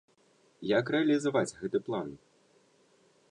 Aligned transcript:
Як 0.69 0.85
рэалізаваць 0.95 1.55
гэты 1.59 1.79
план? 1.89 2.09